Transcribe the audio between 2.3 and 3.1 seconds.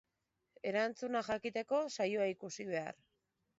ikusi behar.